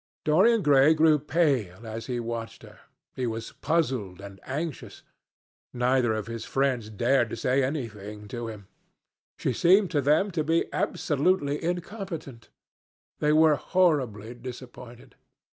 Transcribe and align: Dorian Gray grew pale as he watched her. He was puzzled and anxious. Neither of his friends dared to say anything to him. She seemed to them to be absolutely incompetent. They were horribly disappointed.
Dorian 0.25 0.63
Gray 0.63 0.95
grew 0.95 1.19
pale 1.19 1.85
as 1.85 2.07
he 2.07 2.19
watched 2.19 2.63
her. 2.63 2.79
He 3.15 3.27
was 3.27 3.51
puzzled 3.51 4.19
and 4.19 4.39
anxious. 4.47 5.03
Neither 5.73 6.11
of 6.15 6.25
his 6.25 6.43
friends 6.43 6.89
dared 6.89 7.29
to 7.29 7.35
say 7.35 7.61
anything 7.61 8.27
to 8.29 8.47
him. 8.47 8.65
She 9.37 9.53
seemed 9.53 9.91
to 9.91 10.01
them 10.01 10.31
to 10.31 10.43
be 10.43 10.65
absolutely 10.73 11.63
incompetent. 11.63 12.49
They 13.19 13.31
were 13.31 13.57
horribly 13.57 14.33
disappointed. 14.33 15.17